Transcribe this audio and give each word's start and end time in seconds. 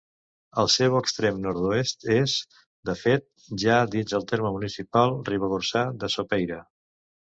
El 0.61 0.69
seu 0.75 0.95
extrem 0.99 1.35
nord-oest 1.43 2.07
és, 2.15 2.33
de 2.91 2.95
fet, 3.03 3.27
ja 3.65 3.77
dins 3.97 4.15
del 4.15 4.27
terme 4.33 4.55
municipal 4.57 5.15
ribagorçà 5.29 5.85
de 6.05 6.11
Sopeira. 6.17 6.59